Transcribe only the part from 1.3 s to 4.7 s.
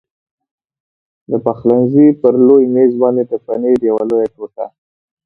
پخلنځي پر لوی مېز باندې د پنیر یوه لویه ټوټه.